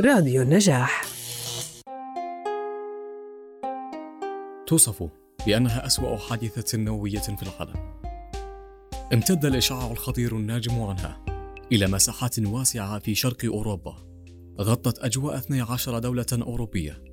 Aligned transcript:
راديو 0.00 0.42
النجاح. 0.42 1.04
توصف 4.66 5.08
بأنها 5.46 5.86
أسوأ 5.86 6.16
حادثة 6.16 6.78
نووية 6.78 7.18
في 7.18 7.42
العالم. 7.42 8.00
امتد 9.12 9.44
الإشعاع 9.44 9.90
الخطير 9.90 10.36
الناجم 10.36 10.82
عنها 10.82 11.24
إلى 11.72 11.86
مساحات 11.86 12.38
واسعة 12.38 12.98
في 12.98 13.14
شرق 13.14 13.44
أوروبا. 13.44 13.96
غطت 14.60 14.98
أجواء 14.98 15.36
12 15.36 15.98
دولة 15.98 16.26
أوروبية 16.32 17.04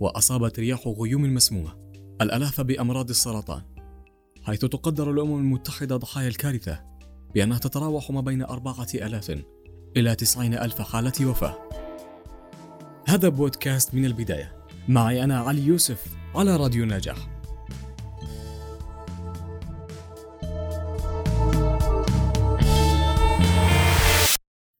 وأصابت 0.00 0.58
رياح 0.58 0.88
غيوم 0.88 1.34
مسمومة 1.34 1.72
الألاف 2.20 2.60
بأمراض 2.60 3.10
السرطان 3.10 3.62
حيث 4.42 4.60
تقدر 4.60 5.10
الأمم 5.10 5.38
المتحدة 5.38 5.96
ضحايا 5.96 6.28
الكارثة 6.28 6.80
بأنها 7.34 7.58
تتراوح 7.58 8.10
ما 8.10 8.20
بين 8.20 8.42
أربعة 8.42 8.86
ألاف 8.94 9.42
إلى 9.96 10.14
تسعين 10.14 10.54
ألف 10.54 10.82
حالة 10.82 11.26
وفاة. 11.26 11.81
هذا 13.12 13.28
بودكاست 13.28 13.94
من 13.94 14.04
البداية. 14.04 14.66
معي 14.88 15.24
أنا 15.24 15.38
علي 15.38 15.62
يوسف 15.62 16.06
على 16.34 16.56
راديو 16.56 16.84
نجاح 16.84 17.16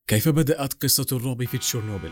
كيف 0.07 0.29
بدأت 0.29 0.75
قصة 0.83 1.07
الرعب 1.13 1.45
في 1.45 1.59
تشيرنوبل؟ 1.59 2.11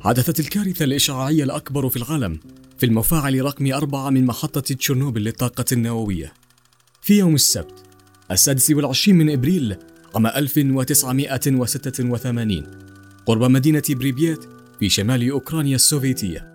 حدثت 0.00 0.40
الكارثة 0.40 0.84
الإشعاعية 0.84 1.44
الأكبر 1.44 1.88
في 1.88 1.96
العالم. 1.96 2.40
في 2.82 2.86
المفاعل 2.86 3.44
رقم 3.44 3.72
أربعة 3.72 4.10
من 4.10 4.26
محطة 4.26 4.60
تشيرنوبل 4.60 5.24
للطاقة 5.24 5.64
النووية. 5.72 6.32
في 7.02 7.18
يوم 7.18 7.34
السبت 7.34 7.82
السادس 8.30 8.70
والعشرين 8.70 9.18
من 9.18 9.30
إبريل 9.30 9.76
عام 10.14 10.26
1986 10.26 12.66
قرب 13.26 13.42
مدينة 13.42 13.82
بريبيات 13.90 14.44
في 14.80 14.88
شمال 14.88 15.30
أوكرانيا 15.30 15.76
السوفيتية. 15.76 16.52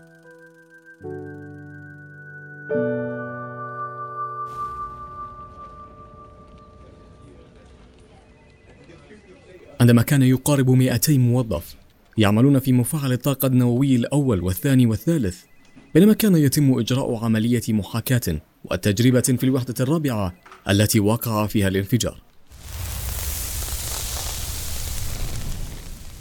عندما 9.81 10.01
كان 10.01 10.21
يقارب 10.21 10.69
200 10.69 11.17
موظف 11.17 11.75
يعملون 12.17 12.59
في 12.59 12.73
مفاعل 12.73 13.11
الطاقة 13.11 13.45
النووي 13.45 13.95
الأول 13.95 14.41
والثاني 14.41 14.85
والثالث 14.85 15.43
بينما 15.93 16.13
كان 16.13 16.35
يتم 16.35 16.79
إجراء 16.79 17.15
عملية 17.15 17.61
محاكاة 17.69 18.41
وتجربة 18.63 19.21
في 19.21 19.43
الوحدة 19.43 19.75
الرابعة 19.79 20.33
التي 20.69 20.99
وقع 20.99 21.47
فيها 21.47 21.67
الانفجار. 21.67 22.21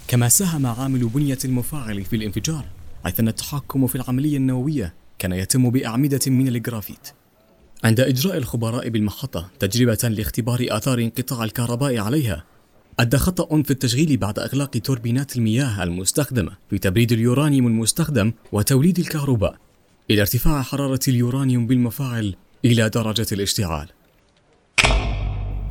كما 0.09 0.29
ساهم 0.29 0.67
عامل 0.67 1.07
بنية 1.09 1.39
المفاعل 1.45 2.05
في 2.05 2.17
الانفجار 2.17 2.65
حيث 3.05 3.21
أن 3.21 3.29
التحكم 3.29 3.87
في 3.87 3.95
العملية 3.95 4.37
النووية 4.37 4.95
كان 5.19 5.33
يتم 5.33 5.71
بأعمدة 5.71 6.21
من 6.27 6.49
الجرافيت. 6.49 7.09
عند 7.85 8.01
إجراء 8.01 8.37
الخبراء 8.37 8.89
بالمحطة 8.89 9.51
تجربة 9.59 10.09
لاختبار 10.09 10.67
آثار 10.71 10.99
انقطاع 10.99 11.45
الكهرباء 11.45 11.99
عليها 11.99 12.45
أدى 13.01 13.19
خطأ 13.19 13.63
في 13.63 13.71
التشغيل 13.71 14.17
بعد 14.17 14.39
إغلاق 14.39 14.71
توربينات 14.71 15.37
المياه 15.37 15.83
المستخدمة 15.83 16.53
في 16.71 16.79
تبريد 16.79 17.13
اليورانيوم 17.13 17.67
المستخدم 17.67 18.33
وتوليد 18.53 18.99
الكهرباء 18.99 19.57
إلى 20.11 20.21
ارتفاع 20.21 20.63
حرارة 20.63 21.01
اليورانيوم 21.09 21.67
بالمفاعل 21.67 22.35
إلى 22.65 22.89
درجة 22.89 23.27
الاشتعال. 23.33 23.89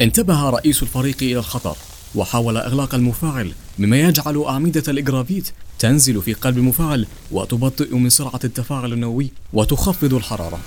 انتبه 0.01 0.49
رئيس 0.49 0.83
الفريق 0.83 1.17
إلى 1.21 1.37
الخطر 1.37 1.77
وحاول 2.15 2.57
إغلاق 2.57 2.95
المفاعل 2.95 3.51
مما 3.79 3.99
يجعل 3.99 4.43
أعمدة 4.43 4.83
الإجرافيت 4.87 5.51
تنزل 5.79 6.21
في 6.21 6.33
قلب 6.33 6.57
المفاعل 6.57 7.05
وتبطئ 7.31 7.95
من 7.95 8.09
سرعة 8.09 8.39
التفاعل 8.43 8.93
النووي 8.93 9.31
وتخفض 9.53 10.13
الحرارة. 10.13 10.59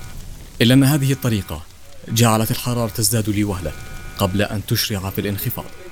إلا 0.62 0.74
أن 0.74 0.84
هذه 0.84 1.12
الطريقة 1.12 1.62
جعلت 2.08 2.50
الحرارة 2.50 2.90
تزداد 2.90 3.30
لوهلة 3.30 3.72
قبل 4.18 4.42
أن 4.42 4.66
تشرع 4.66 5.10
في 5.10 5.20
الانخفاض. 5.20 5.87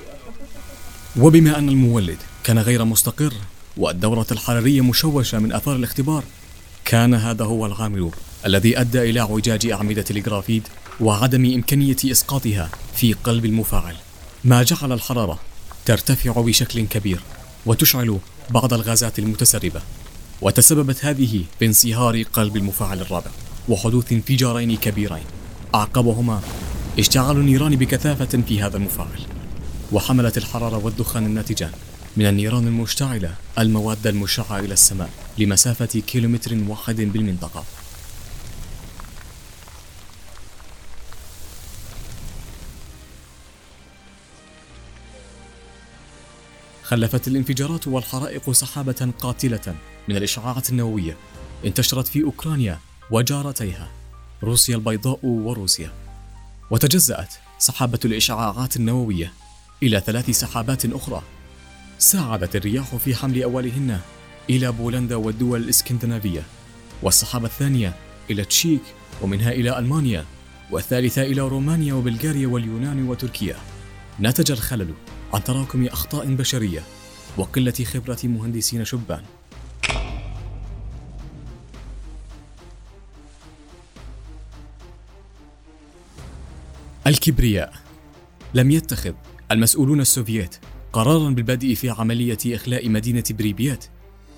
وبما 1.15 1.57
أن 1.57 1.69
المولد 1.69 2.17
كان 2.43 2.59
غير 2.59 2.85
مستقر 2.85 3.33
والدورة 3.77 4.27
الحرارية 4.31 4.81
مشوشة 4.81 5.39
من 5.39 5.51
أثار 5.51 5.75
الاختبار 5.75 6.23
كان 6.85 7.13
هذا 7.13 7.45
هو 7.45 7.65
العامل 7.65 8.11
الذي 8.45 8.79
أدى 8.81 9.09
إلى 9.09 9.19
اعوجاج 9.19 9.67
أعمدة 9.67 10.05
الجرافيد 10.11 10.67
وعدم 10.99 11.53
إمكانية 11.53 11.95
إسقاطها 12.05 12.69
في 12.95 13.13
قلب 13.13 13.45
المفاعل. 13.45 13.95
ما 14.43 14.63
جعل 14.63 14.91
الحرارة 14.91 15.39
ترتفع 15.85 16.31
بشكل 16.31 16.85
كبير 16.85 17.19
وتشعل 17.65 18.17
بعض 18.49 18.73
الغازات 18.73 19.19
المتسربة 19.19 19.81
وتسببت 20.41 21.05
هذه 21.05 21.43
بانصهار 21.61 22.23
قلب 22.23 22.57
المفاعل 22.57 23.01
الرابع 23.01 23.31
وحدوث 23.69 24.11
انفجارين 24.11 24.77
كبيرين 24.77 25.23
أعقبهما. 25.75 26.41
اشتعال 26.99 27.37
النيران 27.37 27.75
بكثافة 27.75 28.41
في 28.47 28.61
هذا 28.61 28.77
المفاعل. 28.77 29.36
وحملت 29.91 30.37
الحرارة 30.37 30.77
والدخان 30.85 31.25
الناتجان 31.25 31.71
من 32.17 32.25
النيران 32.25 32.67
المشتعلة 32.67 33.35
المواد 33.59 34.07
المشعة 34.07 34.59
إلى 34.59 34.73
السماء 34.73 35.09
لمسافة 35.37 35.99
كيلومتر 35.99 36.57
واحد 36.67 36.95
بالمنطقة. 36.95 37.63
خلفت 46.83 47.27
الانفجارات 47.27 47.87
والحرائق 47.87 48.51
سحابة 48.51 49.11
قاتلة 49.19 49.75
من 50.07 50.17
الإشعاعات 50.17 50.69
النووية 50.69 51.17
انتشرت 51.65 52.07
في 52.07 52.23
أوكرانيا 52.23 52.79
وجارتيها 53.11 53.91
روسيا 54.43 54.75
البيضاء 54.75 55.19
وروسيا. 55.23 55.91
وتجزأت 56.71 57.33
سحابة 57.59 57.99
الإشعاعات 58.05 58.75
النووية 58.75 59.33
إلى 59.83 59.99
ثلاث 59.99 60.29
سحابات 60.29 60.85
أخرى. 60.85 61.21
ساعدت 61.99 62.55
الرياح 62.55 62.95
في 62.95 63.15
حمل 63.15 63.43
أولهن 63.43 63.99
إلى 64.49 64.71
بولندا 64.71 65.15
والدول 65.15 65.63
الإسكندنافية 65.63 66.41
والسحابة 67.03 67.45
الثانية 67.45 67.93
إلى 68.29 68.45
تشيك 68.45 68.81
ومنها 69.21 69.51
إلى 69.51 69.79
ألمانيا 69.79 70.25
والثالثة 70.71 71.21
إلى 71.21 71.41
رومانيا 71.41 71.93
وبلغاريا 71.93 72.47
واليونان 72.47 73.09
وتركيا. 73.09 73.55
نتج 74.19 74.51
الخلل 74.51 74.93
عن 75.33 75.43
تراكم 75.43 75.85
أخطاء 75.85 76.35
بشرية 76.35 76.83
وقلة 77.37 77.71
خبرة 77.71 78.19
مهندسين 78.23 78.85
شبان. 78.85 79.23
الكبرياء 87.07 87.73
لم 88.53 88.71
يتخذ 88.71 89.13
المسؤولون 89.51 90.01
السوفييت 90.01 90.55
قرارا 90.93 91.29
بالبدء 91.29 91.73
في 91.73 91.89
عملية 91.89 92.37
إخلاء 92.47 92.89
مدينة 92.89 93.23
بريبيات 93.29 93.85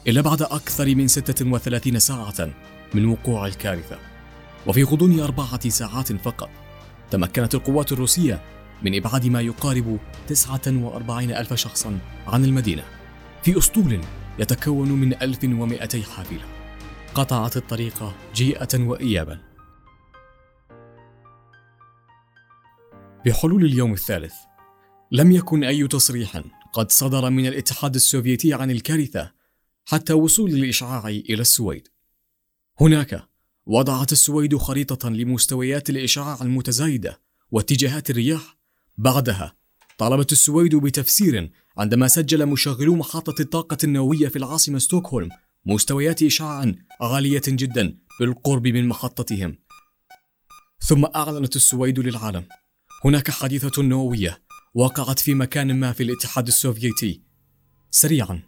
إلا 0.08 0.22
بعد 0.22 0.42
أكثر 0.42 0.96
من 0.96 1.08
36 1.08 2.00
ساعة 2.00 2.50
من 2.94 3.06
وقوع 3.06 3.48
الكارثة. 3.48 4.00
وفي 4.68 4.84
غضون 4.84 5.20
أربعة 5.20 5.70
ساعات 5.70 6.14
فقط 6.14 6.50
تمكنت 7.12 7.56
القوات 7.56 7.92
الروسية 7.92 8.42
من 8.84 8.96
إبعاد 8.96 9.28
ما 9.28 9.42
يقارب 9.42 10.00
49 10.28 11.32
ألف 11.32 11.54
شخصا 11.54 12.00
عن 12.28 12.46
المدينة 12.46 12.84
في 13.44 13.58
أسطول 13.58 14.02
يتكون 14.40 14.92
من 14.92 15.14
1200 15.14 16.04
حافلة. 16.04 16.46
قطعت 17.16 17.58
الطريق 17.58 18.14
جيئة 18.36 18.80
وإيابا. 18.80 19.40
بحلول 23.26 23.66
اليوم 23.66 23.94
الثالث 23.94 24.34
لم 25.12 25.32
يكن 25.32 25.64
أي 25.64 25.88
تصريح 25.88 26.44
قد 26.74 26.92
صدر 26.92 27.30
من 27.30 27.46
الاتحاد 27.46 27.96
السوفيتي 27.96 28.54
عن 28.54 28.72
الكارثة 28.72 29.32
حتى 29.86 30.14
وصول 30.14 30.54
الإشعاع 30.54 31.08
إلى 31.08 31.42
السويد. 31.42 31.88
هناك 32.82 33.24
وضعت 33.66 34.12
السويد 34.12 34.58
خريطة 34.58 35.10
لمستويات 35.10 35.90
الإشعاع 35.90 36.38
المتزايدة 36.42 37.22
واتجاهات 37.52 38.10
الرياح. 38.10 38.58
بعدها 38.98 39.56
طالبت 39.98 40.32
السويد 40.32 40.76
بتفسير 40.76 41.52
عندما 41.78 42.08
سجل 42.08 42.46
مشغلو 42.46 42.96
محطة 42.96 43.42
الطاقة 43.42 43.78
النووية 43.84 44.28
في 44.28 44.36
العاصمة 44.36 44.80
ستوكهولم 44.80 45.30
مستويات 45.66 46.24
إشعاع 46.24 46.74
عالية 47.02 47.42
جدا 47.48 47.98
بالقرب 48.20 48.68
من 48.68 48.88
محطتهم. 48.88 49.58
ثم 50.80 51.06
أعلنت 51.06 51.56
السويد 51.56 52.00
للعالم 52.00 52.44
هناك 53.06 53.32
حادثة 53.32 53.84
نووية 53.84 54.49
وقعت 54.76 55.20
في 55.20 55.34
مكان 55.34 55.80
ما 55.80 55.92
في 55.92 56.04
الاتحاد 56.04 56.48
السوفيتي. 56.48 57.22
سريعا. 57.92 58.42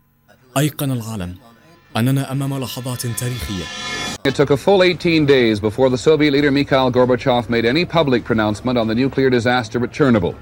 أيقن 0.57 0.91
العالم 0.91 1.35
أننا 1.97 2.31
أمام 2.31 2.59
لحظات 2.59 3.01
تاريخية. 3.07 3.63
It 4.27 4.31
took 4.31 4.51
a 4.51 4.57
full 4.57 4.83
18 4.83 5.25
days 5.25 5.59
before 5.59 5.89
the 5.89 5.97
Soviet 5.97 6.31
leader 6.31 6.51
Mikhail 6.51 6.91
Gorbachev 6.91 7.49
made 7.49 7.65
any 7.65 7.85
public 7.85 8.23
pronouncement 8.23 8.77
on 8.77 8.87
the 8.87 8.95
nuclear 8.95 9.29
disaster 9.29 9.83
at 9.83 9.91
Chernobyl. 9.97 10.35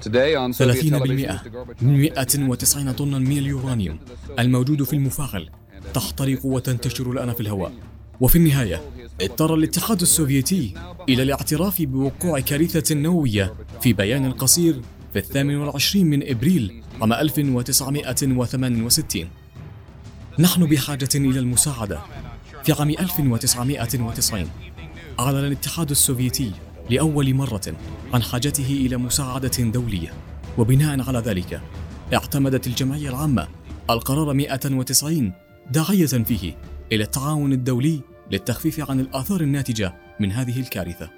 30% 0.00 1.82
من 1.82 2.00
190 2.00 2.92
طنا 2.92 3.18
من 3.18 3.38
اليورانيوم. 3.38 3.98
الموجود 4.38 4.82
في 4.82 4.92
المفاعل. 4.92 5.50
تحترق 5.94 6.46
وتنتشر 6.46 7.10
الآن 7.10 7.32
في 7.32 7.40
الهواء. 7.40 7.72
وفي 8.20 8.36
النهاية 8.36 8.82
اضطر 9.20 9.54
الاتحاد 9.54 10.00
السوفيتي 10.00 10.74
إلى 11.08 11.22
الاعتراف 11.22 11.82
بوقوع 11.82 12.40
كارثة 12.40 12.94
نووية 12.94 13.54
في 13.80 13.92
بيان 13.92 14.32
قصير 14.32 14.80
في 15.16 15.22
الثامن 15.22 15.56
والعشرين 15.56 16.06
من 16.06 16.30
إبريل 16.30 16.82
عام 17.00 17.12
1968 17.12 19.28
نحن 20.38 20.66
بحاجة 20.66 21.08
إلى 21.14 21.38
المساعدة. 21.38 22.00
في 22.64 22.72
عام 22.72 22.90
1990 22.90 24.50
أعلن 25.20 25.38
الاتحاد 25.38 25.90
السوفيتي 25.90 26.52
لأول 26.90 27.34
مرة 27.34 27.74
عن 28.14 28.22
حاجته 28.22 28.86
إلى 28.86 28.96
مساعدة 28.96 29.64
دولية. 29.64 30.12
وبناء 30.58 31.08
على 31.08 31.18
ذلك 31.18 31.60
اعتمدت 32.14 32.66
الجمعية 32.66 33.08
العامة 33.08 33.48
القرار 33.90 34.32
190 34.32 35.32
داعية 35.70 36.06
فيه 36.06 36.56
إلى 36.92 37.04
التعاون 37.04 37.52
الدولي 37.52 38.00
للتخفيف 38.30 38.90
عن 38.90 39.00
الآثار 39.00 39.40
الناتجة 39.40 39.94
من 40.20 40.32
هذه 40.32 40.60
الكارثة. 40.60 41.15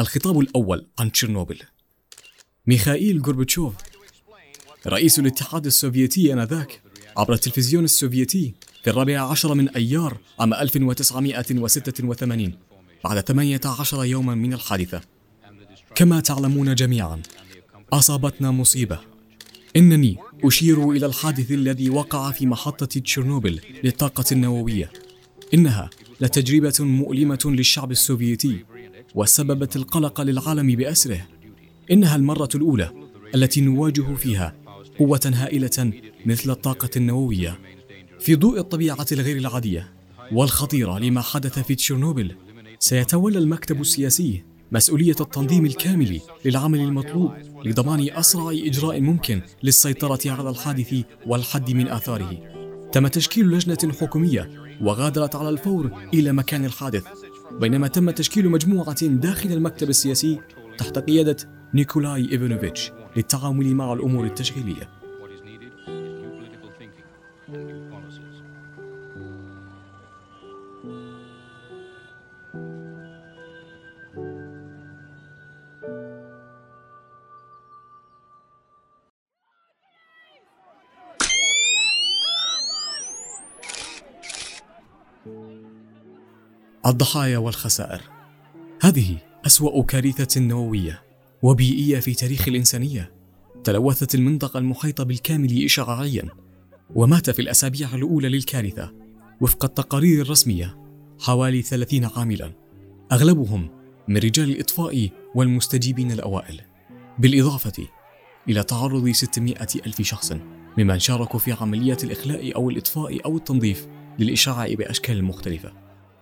الخطاب 0.00 0.40
الأول 0.40 0.86
عن 0.98 1.12
تشيرنوبل 1.12 1.58
ميخائيل 2.66 3.22
غورباتشوف 3.22 3.74
رئيس 4.86 5.18
الاتحاد 5.18 5.66
السوفيتي 5.66 6.32
آنذاك 6.32 6.82
عبر 7.16 7.32
التلفزيون 7.32 7.84
السوفيتي 7.84 8.54
في 8.84 8.90
الرابع 8.90 9.20
عشر 9.20 9.54
من 9.54 9.68
أيار 9.68 10.18
عام 10.40 10.54
1986 10.54 12.52
بعد 13.04 13.20
18 13.20 14.04
يوما 14.04 14.34
من 14.34 14.52
الحادثة. 14.52 15.00
كما 15.94 16.20
تعلمون 16.20 16.74
جميعا 16.74 17.22
أصابتنا 17.92 18.50
مصيبة. 18.50 19.00
إنني 19.76 20.16
أشير 20.44 20.90
إلى 20.90 21.06
الحادث 21.06 21.50
الذي 21.50 21.90
وقع 21.90 22.30
في 22.30 22.46
محطة 22.46 22.86
تشيرنوبل 22.86 23.60
للطاقة 23.84 24.24
النووية. 24.32 24.92
إنها 25.54 25.90
لتجربة 26.20 26.74
مؤلمة 26.80 27.38
للشعب 27.44 27.90
السوفيتي. 27.90 28.64
وسببت 29.14 29.76
القلق 29.76 30.20
للعالم 30.20 30.76
بأسره. 30.76 31.20
إنها 31.90 32.16
المرة 32.16 32.48
الأولى 32.54 32.90
التي 33.34 33.60
نواجه 33.60 34.14
فيها 34.14 34.54
قوة 34.98 35.32
هائلة 35.34 35.92
مثل 36.26 36.50
الطاقة 36.50 36.90
النووية. 36.96 37.58
في 38.20 38.34
ضوء 38.34 38.58
الطبيعة 38.58 39.06
الغير 39.12 39.36
العادية 39.36 39.92
والخطيرة 40.32 40.98
لما 40.98 41.20
حدث 41.20 41.58
في 41.58 41.74
تشيرنوبل 41.74 42.34
سيتولى 42.78 43.38
المكتب 43.38 43.80
السياسي 43.80 44.42
مسؤولية 44.72 45.16
التنظيم 45.20 45.66
الكامل 45.66 46.20
للعمل 46.44 46.80
المطلوب 46.80 47.32
لضمان 47.64 48.08
أسرع 48.10 48.50
إجراء 48.50 49.00
ممكن 49.00 49.42
للسيطرة 49.62 50.18
على 50.26 50.50
الحادث 50.50 50.94
والحد 51.26 51.70
من 51.70 51.88
آثاره. 51.88 52.38
تم 52.92 53.06
تشكيل 53.06 53.50
لجنة 53.50 53.92
حكومية 54.00 54.50
وغادرت 54.80 55.36
على 55.36 55.48
الفور 55.48 55.90
إلى 56.14 56.32
مكان 56.32 56.64
الحادث، 56.64 57.04
بينما 57.52 57.88
تم 57.88 58.10
تشكيل 58.10 58.48
مجموعة 58.48 59.06
داخل 59.06 59.52
المكتب 59.52 59.88
السياسي 59.88 60.40
تحت 60.78 60.98
قيادة 60.98 61.36
نيكولاي 61.74 62.32
إيفانوفيتش 62.32 62.92
للتعامل 63.16 63.74
مع 63.74 63.92
الأمور 63.92 64.26
التشغيلية. 64.26 64.99
الضحايا 86.90 87.38
والخسائر. 87.38 88.00
هذه 88.82 89.16
أسوأ 89.46 89.82
كارثة 89.82 90.40
نووية 90.40 91.02
وبيئية 91.42 92.00
في 92.00 92.14
تاريخ 92.14 92.48
الإنسانية. 92.48 93.12
تلوثت 93.64 94.14
المنطقة 94.14 94.58
المحيطة 94.58 95.04
بالكامل 95.04 95.64
إشعاعيا 95.64 96.28
ومات 96.94 97.30
في 97.30 97.42
الأسابيع 97.42 97.94
الأولى 97.94 98.28
للكارثة 98.28 98.92
وفق 99.40 99.64
التقارير 99.64 100.22
الرسمية 100.22 100.78
حوالي 101.20 101.62
30 101.62 102.04
عاملا. 102.04 102.52
أغلبهم 103.12 103.68
من 104.08 104.16
رجال 104.16 104.50
الإطفاء 104.50 105.10
والمستجيبين 105.34 106.12
الأوائل. 106.12 106.60
بالإضافة 107.18 107.86
إلى 108.48 108.62
تعرض 108.62 109.10
600 109.10 109.56
ألف 109.86 110.02
شخص 110.02 110.32
ممن 110.78 110.98
شاركوا 110.98 111.40
في 111.40 111.52
عمليات 111.52 112.04
الإخلاء 112.04 112.54
أو 112.56 112.70
الإطفاء 112.70 113.24
أو 113.24 113.36
التنظيف 113.36 113.86
للإشعاع 114.18 114.74
بأشكال 114.74 115.24
مختلفة. 115.24 115.79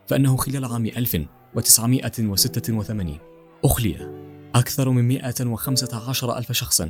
فأنه 0.08 0.36
خلال 0.36 0.64
عام 0.64 0.86
1986 0.86 3.18
أخلي 3.64 3.96
أكثر 4.54 4.90
من 4.90 5.08
115 5.08 6.38
ألف 6.38 6.52
شخص 6.52 6.82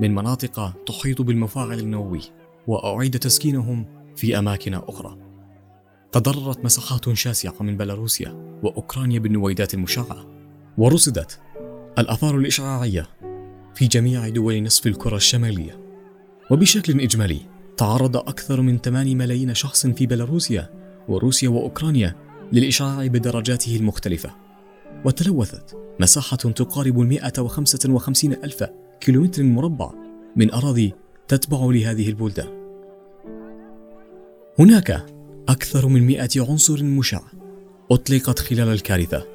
من 0.00 0.14
مناطق 0.14 0.84
تحيط 0.86 1.22
بالمفاعل 1.22 1.78
النووي 1.78 2.20
وأعيد 2.66 3.18
تسكينهم 3.18 3.86
في 4.16 4.38
أماكن 4.38 4.74
أخرى. 4.74 5.18
تضررت 6.12 6.64
مساحات 6.64 7.12
شاسعة 7.12 7.54
من 7.60 7.76
بيلاروسيا 7.76 8.58
وأوكرانيا 8.62 9.18
بالنويدات 9.18 9.74
المشعة 9.74 10.26
ورصدت 10.78 11.40
الآثار 11.98 12.36
الإشعاعية 12.36 13.06
في 13.74 13.86
جميع 13.86 14.28
دول 14.28 14.62
نصف 14.62 14.86
الكرة 14.86 15.16
الشمالية. 15.16 15.80
وبشكل 16.50 17.00
إجمالي 17.00 17.40
تعرض 17.76 18.16
أكثر 18.16 18.60
من 18.60 18.78
8 18.78 19.14
ملايين 19.14 19.54
شخص 19.54 19.86
في 19.86 20.06
بيلاروسيا 20.06 20.70
وروسيا 21.08 21.48
وأوكرانيا 21.48 22.23
للإشعاع 22.54 23.06
بدرجاته 23.06 23.76
المختلفة. 23.76 24.30
وتلوثت 25.04 25.76
مساحة 26.00 26.36
تقارب 26.36 26.98
155 26.98 28.32
ألف 28.32 28.64
كيلومتر 29.00 29.42
مربع 29.42 29.90
من 30.36 30.50
أراضي 30.50 30.94
تتبع 31.28 31.58
لهذه 31.64 32.08
البلدان. 32.08 32.64
هناك 34.58 35.06
أكثر 35.48 35.88
من 35.88 36.02
مئة 36.06 36.50
عنصر 36.50 36.82
مشع 36.82 37.20
أطلقت 37.90 38.38
خلال 38.38 38.68
الكارثة. 38.68 39.26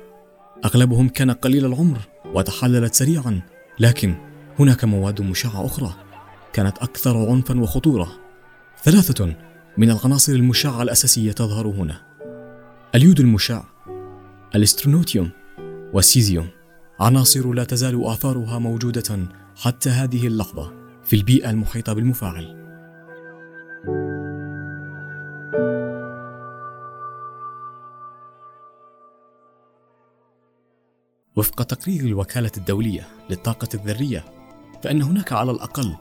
أغلبهم 0.65 1.09
كان 1.09 1.31
قليل 1.31 1.65
العمر 1.65 1.99
وتحللت 2.33 2.95
سريعا 2.95 3.41
لكن 3.79 4.15
هناك 4.59 4.85
مواد 4.85 5.21
مشعة 5.21 5.65
أخرى 5.65 5.93
كانت 6.53 6.77
أكثر 6.77 7.29
عنفا 7.29 7.61
وخطورة. 7.61 8.11
ثلاثة 8.83 9.35
من 9.77 9.91
العناصر 9.91 10.33
المشعة 10.33 10.81
الأساسية 10.81 11.31
تظهر 11.31 11.67
هنا. 11.67 12.08
اليود 12.95 13.19
المشع 13.19 13.63
الأسترونوتيوم 14.55 15.29
والسيزيوم. 15.93 16.47
عناصر 16.99 17.53
لا 17.53 17.63
تزال 17.63 18.05
آثارها 18.05 18.59
موجودة 18.59 19.27
حتى 19.55 19.89
هذه 19.89 20.27
اللحظة 20.27 20.73
في 21.03 21.15
البيئة 21.15 21.49
المحيطة 21.49 21.93
بالمفاعل. 21.93 22.59
وفق 31.35 31.63
تقرير 31.63 32.01
الوكالة 32.01 32.51
الدولية 32.57 33.07
للطاقة 33.29 33.69
الذرية 33.73 34.23
فإن 34.83 35.01
هناك 35.01 35.33
على 35.33 35.51
الأقل 35.51 35.95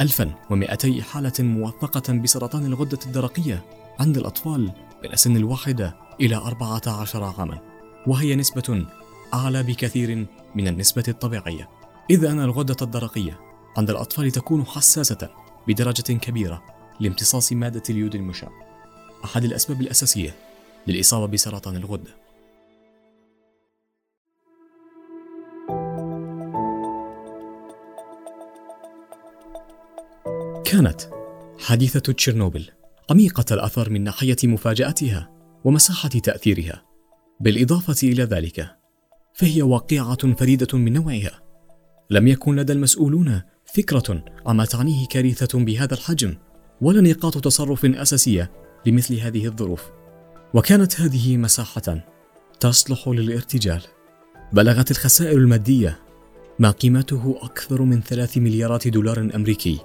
1200 0.00 1.02
حالة 1.02 1.32
موثقة 1.38 2.12
بسرطان 2.12 2.66
الغدة 2.66 2.98
الدرقية 3.06 3.64
عند 4.00 4.16
الأطفال 4.16 4.72
من 5.04 5.16
سن 5.16 5.36
الواحدة 5.36 6.01
إلى 6.20 6.36
14 6.36 7.24
عاما 7.24 7.58
وهي 8.06 8.36
نسبة 8.36 8.86
أعلى 9.34 9.62
بكثير 9.62 10.26
من 10.54 10.68
النسبة 10.68 11.04
الطبيعية. 11.08 11.68
إذ 12.10 12.24
أن 12.24 12.40
الغدة 12.40 12.76
الدرقية 12.82 13.40
عند 13.76 13.90
الأطفال 13.90 14.30
تكون 14.30 14.66
حساسة 14.66 15.30
بدرجة 15.68 16.12
كبيرة 16.12 16.62
لامتصاص 17.00 17.52
مادة 17.52 17.82
اليود 17.90 18.14
المشع 18.14 18.48
أحد 19.24 19.44
الأسباب 19.44 19.80
الأساسية 19.80 20.34
للإصابة 20.86 21.26
بسرطان 21.26 21.76
الغدة. 21.76 22.22
كانت 30.64 31.00
حادثة 31.60 32.12
تشيرنوبل 32.12 32.70
عميقة 33.10 33.44
الأثر 33.50 33.90
من 33.90 34.04
ناحية 34.04 34.36
مفاجأتها 34.44 35.41
ومساحة 35.64 36.08
تأثيرها 36.08 36.82
بالإضافة 37.40 38.08
إلى 38.08 38.22
ذلك 38.22 38.76
فهي 39.34 39.62
واقعة 39.62 40.34
فريدة 40.34 40.78
من 40.78 40.92
نوعها. 40.92 41.42
لم 42.10 42.28
يكن 42.28 42.56
لدى 42.56 42.72
المسؤولون 42.72 43.42
فكرة 43.74 44.24
عما 44.46 44.64
تعنيه 44.64 45.06
كارثة 45.06 45.58
بهذا 45.58 45.94
الحجم 45.94 46.34
ولا 46.80 47.00
نقاط 47.00 47.38
تصرف 47.38 47.84
أساسية 47.84 48.52
لمثل 48.86 49.14
هذه 49.14 49.46
الظروف. 49.46 49.82
وكانت 50.54 51.00
هذه 51.00 51.36
مساحة 51.36 52.06
تصلح 52.60 53.08
للارتجال. 53.08 53.82
بلغت 54.52 54.90
الخسائر 54.90 55.38
المادية 55.38 55.98
ما 56.58 56.70
قيمته 56.70 57.38
أكثر 57.42 57.82
من 57.82 58.00
ثلاث 58.00 58.38
مليارات 58.38 58.88
دولار 58.88 59.30
أمريكي. 59.34 59.78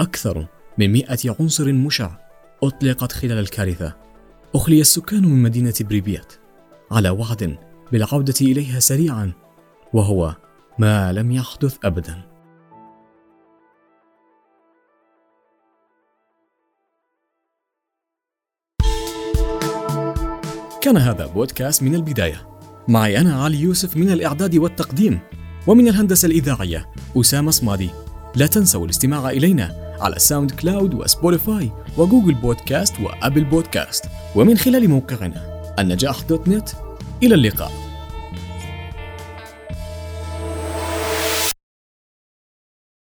أكثر 0.00 0.46
من 0.78 0.92
مئة 0.92 1.36
عنصر 1.40 1.72
مشع 1.72 2.16
أطلقت 2.62 3.12
خلال 3.12 3.38
الكارثة. 3.38 3.96
أخلي 4.54 4.80
السكان 4.80 5.26
من 5.26 5.42
مدينة 5.42 5.74
بريبيات 5.80 6.32
على 6.90 7.10
وعد 7.10 7.58
بالعودة 7.92 8.34
إليها 8.40 8.80
سريعا 8.80 9.32
وهو 9.92 10.36
ما 10.78 11.12
لم 11.12 11.32
يحدث 11.32 11.76
أبدا. 11.84 12.22
كان 20.82 20.96
هذا 20.96 21.26
بودكاست 21.26 21.82
من 21.82 21.94
البداية. 21.94 22.48
معي 22.88 23.20
أنا 23.20 23.42
علي 23.42 23.60
يوسف 23.60 23.96
من 23.96 24.10
الإعداد 24.10 24.56
والتقديم 24.56 25.20
ومن 25.66 25.88
الهندسة 25.88 26.26
الإذاعية 26.26 26.90
أسامة 27.16 27.50
صمادي. 27.50 27.90
لا 28.36 28.46
تنسوا 28.46 28.84
الاستماع 28.84 29.30
إلينا 29.30 29.83
على 30.00 30.18
SoundCloud 30.18 30.94
و 30.94 31.04
Spotify 31.04 31.70
و 31.98 32.03
Google 32.03 32.34
Podcast 32.34 32.94
و 33.00 33.07
Apple 33.07 33.44
Podcast. 33.44 34.04
ومن 34.36 34.58
خلال 34.58 34.90
موقعنا 34.90 35.74
النجاح 35.78 36.22
dot 36.22 36.48
net. 36.48 36.68
إلى 37.22 37.34
اللقاء. 37.34 37.83